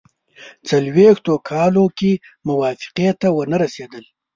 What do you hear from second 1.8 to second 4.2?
کې موافقې ته ونه رسېدل.